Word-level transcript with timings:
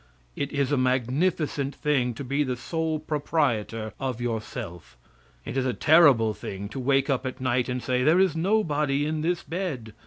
It 0.35 0.51
is 0.51 0.71
a 0.71 0.77
magnificent 0.77 1.75
thing 1.75 2.15
to 2.15 2.23
be 2.23 2.43
the 2.43 2.55
sole 2.55 2.97
proprietor 2.97 3.93
of 3.99 4.19
yourself. 4.19 4.97
It 5.45 5.55
is 5.55 5.65
a 5.67 5.75
terrible 5.75 6.33
thing 6.33 6.69
to 6.69 6.79
wake 6.79 7.07
up 7.07 7.23
at 7.23 7.39
night 7.39 7.69
and 7.69 7.83
say: 7.83 8.01
"There 8.01 8.19
is 8.19 8.35
nobody 8.35 9.05
in 9.05 9.21
this 9.21 9.43
bed!" 9.43 9.93